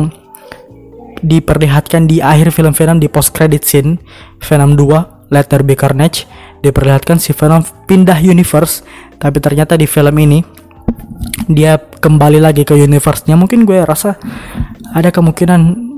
[1.23, 4.03] diperlihatkan di akhir film-film di post credit scene
[4.43, 6.27] Venom 2 Let There Be Carnage
[6.61, 8.83] diperlihatkan si Venom pindah universe
[9.17, 10.43] tapi ternyata di film ini
[11.47, 13.39] dia kembali lagi ke universe-nya.
[13.39, 14.19] Mungkin gue rasa
[14.93, 15.93] ada kemungkinan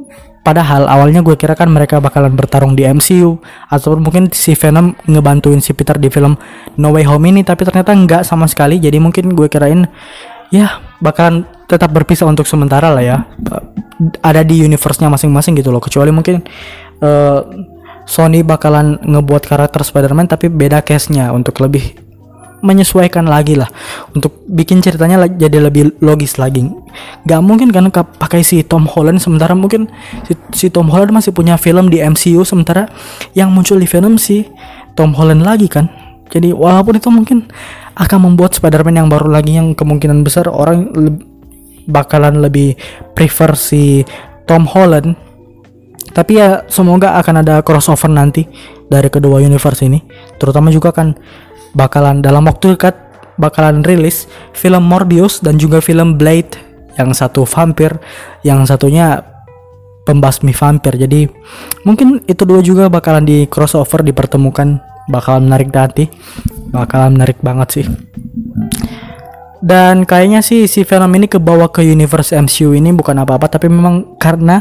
[0.44, 3.40] Padahal awalnya gue kira kan mereka bakalan bertarung di MCU
[3.72, 6.36] ataupun mungkin si Venom ngebantuin si Peter di film
[6.76, 8.76] No Way Home ini tapi ternyata enggak sama sekali.
[8.76, 9.88] Jadi mungkin gue kirain
[10.52, 13.16] ya bakalan tetap berpisah untuk sementara lah ya.
[14.24, 15.84] Ada di universe-nya masing-masing gitu loh.
[15.84, 16.40] Kecuali mungkin
[17.04, 17.40] uh,
[18.08, 22.00] Sony bakalan ngebuat karakter Spider-Man tapi beda case-nya untuk lebih
[22.64, 23.68] menyesuaikan lagi lah.
[24.16, 26.64] Untuk bikin ceritanya jadi lebih logis lagi.
[27.28, 29.52] Gak mungkin kan pakai si Tom Holland sementara.
[29.52, 29.84] Mungkin
[30.24, 32.88] si, si Tom Holland masih punya film di MCU sementara.
[33.36, 34.48] Yang muncul di film si
[34.96, 37.38] Tom Holland lagi kan jadi walaupun itu mungkin
[37.94, 41.10] akan membuat Spider-Man yang baru lagi yang kemungkinan besar orang le
[41.84, 42.80] bakalan lebih
[43.12, 44.02] prefer si
[44.48, 45.12] Tom Holland.
[46.14, 48.46] Tapi ya semoga akan ada crossover nanti
[48.88, 50.00] dari kedua universe ini.
[50.40, 51.12] Terutama juga kan
[51.76, 52.94] bakalan dalam waktu dekat
[53.36, 56.56] bakalan rilis film Morbius dan juga film Blade
[56.94, 57.98] yang satu vampir
[58.46, 59.20] yang satunya
[60.06, 60.94] pembasmi vampir.
[60.96, 61.26] Jadi
[61.82, 66.08] mungkin itu dua juga bakalan di crossover dipertemukan bakalan menarik nanti
[66.72, 67.86] bakalan menarik banget sih.
[69.64, 74.20] Dan kayaknya sih si film ini kebawa ke universe MCU ini bukan apa-apa tapi memang
[74.20, 74.60] karena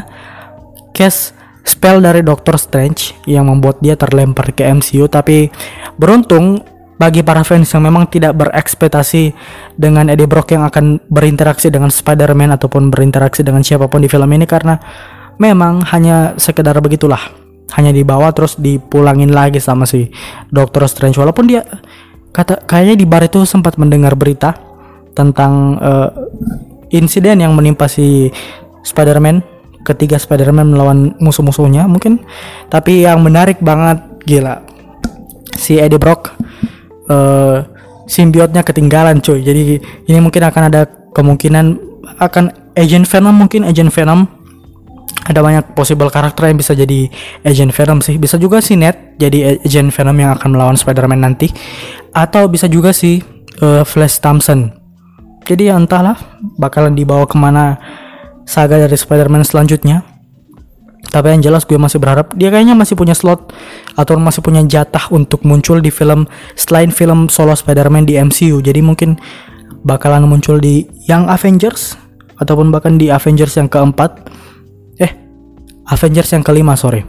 [0.96, 5.52] case spell dari Doctor Strange yang membuat dia terlempar ke MCU tapi
[6.00, 6.64] beruntung
[6.96, 9.34] bagi para fans yang memang tidak berekspektasi
[9.76, 14.30] dengan Eddie Brock yang akan berinteraksi dengan Spider-Man ataupun berinteraksi dengan siapa pun di film
[14.30, 14.78] ini karena
[15.36, 20.12] memang hanya sekedar begitulah hanya dibawa terus dipulangin lagi sama si
[20.52, 21.16] Doctor Strange.
[21.16, 21.64] Walaupun dia
[22.34, 24.52] kata kayaknya di bar itu sempat mendengar berita
[25.16, 26.10] tentang uh,
[26.92, 28.28] insiden yang menimpa si
[28.84, 29.40] Spider-Man
[29.84, 32.20] ketiga Spider-Man melawan musuh-musuhnya mungkin.
[32.68, 34.60] Tapi yang menarik banget gila.
[35.54, 36.34] Si Eddie Brock
[37.08, 37.64] uh,
[38.04, 39.40] simbiotnya ketinggalan cuy.
[39.40, 41.66] Jadi ini mungkin akan ada kemungkinan
[42.20, 44.43] akan agent Venom mungkin agent Venom
[45.24, 47.08] ada banyak possible karakter yang bisa jadi
[47.46, 51.48] agent Venom sih bisa juga si Ned jadi agent Venom yang akan melawan Spider-Man nanti
[52.12, 53.22] atau bisa juga si
[53.62, 54.74] uh, Flash Thompson
[55.44, 56.16] jadi ya entahlah
[56.60, 57.78] bakalan dibawa ke mana
[58.44, 60.14] saga dari Spider-Man selanjutnya
[61.14, 63.54] tapi yang jelas gue masih berharap dia kayaknya masih punya slot
[63.94, 66.26] atau masih punya jatah untuk muncul di film
[66.58, 68.58] selain film solo Spider-Man di MCU.
[68.58, 69.14] Jadi mungkin
[69.86, 71.94] bakalan muncul di Young Avengers
[72.42, 74.26] ataupun bahkan di Avengers yang keempat.
[75.90, 77.04] Avengers yang kelima, sorry.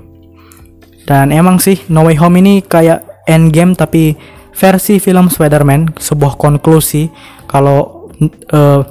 [1.05, 4.17] Dan emang sih No Way Home ini kayak Endgame tapi
[4.55, 7.09] versi film Spider-Man, sebuah konklusi
[7.45, 8.09] kalau
[8.51, 8.81] uh,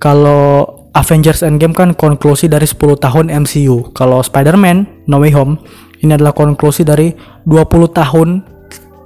[0.00, 3.92] kalau Avengers Endgame kan konklusi dari 10 tahun MCU.
[3.92, 5.60] Kalau Spider-Man No Way Home
[6.00, 7.12] ini adalah konklusi dari
[7.44, 8.28] 20 tahun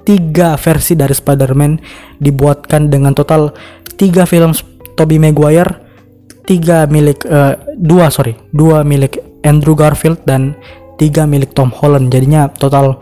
[0.02, 1.78] tiga versi dari Spider-Man
[2.18, 3.54] dibuatkan dengan total
[3.94, 4.54] tiga film
[4.98, 5.78] Tobey Maguire,
[6.44, 10.54] tiga milik uh, dua sorry dua milik Andrew Garfield dan
[10.96, 12.10] tiga milik Tom Holland.
[12.10, 12.98] Jadinya total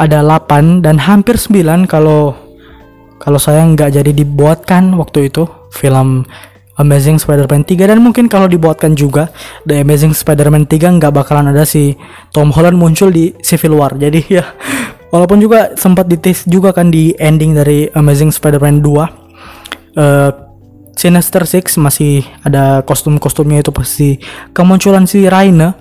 [0.00, 2.32] ada 8 dan hampir 9 kalau
[3.20, 5.44] kalau saya nggak jadi dibuatkan waktu itu
[5.76, 6.24] film
[6.80, 9.28] Amazing Spider-Man 3 dan mungkin kalau dibuatkan juga
[9.68, 12.00] The Amazing Spider-Man 3 nggak bakalan ada si
[12.32, 14.56] Tom Holland muncul di Civil War jadi ya
[15.12, 19.06] walaupun juga sempat ditis juga kan di ending dari Amazing Spider-Man 2 uh,
[21.00, 24.20] Sinister Six masih ada kostum-kostumnya itu pasti.
[24.52, 25.72] Kemunculan si Raina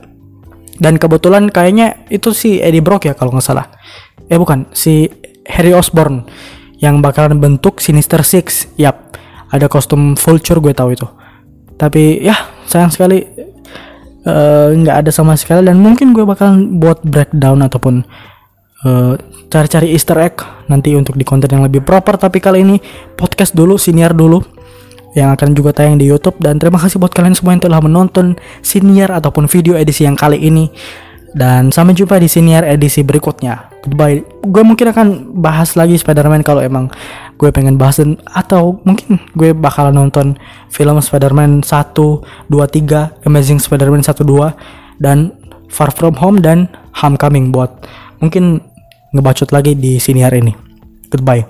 [0.79, 3.67] dan kebetulan kayaknya itu si Eddie Brock ya kalau nggak salah.
[4.31, 5.11] Eh bukan si
[5.43, 6.23] Harry Osborn
[6.79, 8.71] yang bakalan bentuk Sinister Six.
[8.79, 9.19] Yap
[9.51, 11.07] ada kostum vulture gue tahu itu.
[11.75, 13.19] Tapi ya sayang sekali
[14.23, 15.67] eh, nggak uh, ada sama sekali.
[15.67, 18.07] Dan mungkin gue bakal buat breakdown ataupun
[18.87, 19.13] eh,
[19.51, 20.39] cari-cari Easter egg
[20.71, 22.15] nanti untuk di konten yang lebih proper.
[22.15, 22.79] Tapi kali ini
[23.19, 24.58] podcast dulu senior dulu
[25.17, 28.37] yang akan juga tayang di YouTube dan terima kasih buat kalian semua yang telah menonton
[28.61, 30.69] senior ataupun video edisi yang kali ini
[31.33, 35.07] dan sampai jumpa di senior edisi berikutnya goodbye gue mungkin akan
[35.41, 36.89] bahas lagi Spider-Man kalau emang
[37.37, 40.37] gue pengen bahas dan atau mungkin gue bakalan nonton
[40.73, 45.33] film Spider-Man 1, 2, 3, Amazing Spider-Man 1, 2 dan
[45.69, 47.71] Far From Home dan Homecoming buat
[48.19, 48.59] mungkin
[49.13, 50.53] ngebacot lagi di sini hari ini.
[51.09, 51.45] Goodbye.